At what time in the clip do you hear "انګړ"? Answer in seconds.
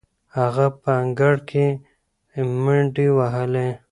1.01-1.35